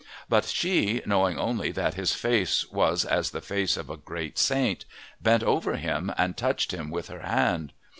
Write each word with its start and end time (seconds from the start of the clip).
But 0.27 0.45
she, 0.45 1.03
knowing 1.05 1.37
only 1.37 1.71
that 1.73 1.93
his 1.93 2.15
face 2.15 2.65
was 2.71 3.05
as 3.05 3.29
the 3.29 3.39
face 3.39 3.77
of 3.77 3.87
a 3.87 3.97
great 3.97 4.39
saint, 4.39 4.83
bent 5.21 5.43
over 5.43 5.75
him 5.75 6.11
and 6.17 6.35
touched 6.35 6.71
him 6.71 6.89
with 6.89 7.07
her 7.09 7.19
hand. 7.21 7.71